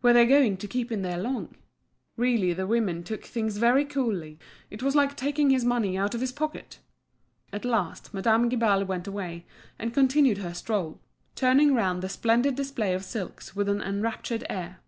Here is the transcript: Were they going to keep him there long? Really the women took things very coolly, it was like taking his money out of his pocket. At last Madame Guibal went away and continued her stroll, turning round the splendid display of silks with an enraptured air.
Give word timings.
Were 0.00 0.14
they 0.14 0.24
going 0.24 0.56
to 0.56 0.66
keep 0.66 0.90
him 0.90 1.02
there 1.02 1.18
long? 1.18 1.54
Really 2.16 2.54
the 2.54 2.66
women 2.66 3.02
took 3.04 3.24
things 3.26 3.58
very 3.58 3.84
coolly, 3.84 4.38
it 4.70 4.82
was 4.82 4.96
like 4.96 5.14
taking 5.18 5.50
his 5.50 5.66
money 5.66 5.98
out 5.98 6.14
of 6.14 6.22
his 6.22 6.32
pocket. 6.32 6.78
At 7.52 7.66
last 7.66 8.14
Madame 8.14 8.48
Guibal 8.48 8.86
went 8.86 9.06
away 9.06 9.44
and 9.78 9.92
continued 9.92 10.38
her 10.38 10.54
stroll, 10.54 10.98
turning 11.34 11.74
round 11.74 12.00
the 12.02 12.08
splendid 12.08 12.54
display 12.54 12.94
of 12.94 13.04
silks 13.04 13.54
with 13.54 13.68
an 13.68 13.82
enraptured 13.82 14.46
air. 14.48 14.80